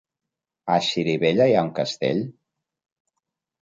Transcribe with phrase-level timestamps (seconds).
[0.75, 2.27] A Xirivella hi ha un castell?